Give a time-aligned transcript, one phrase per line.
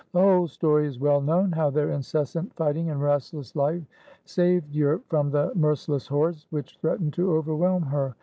[0.13, 3.83] The whole story is well known, how their incessant fighting and restless life
[4.25, 8.15] saved Europe from the merci less hordes which threatened to overwhelm her.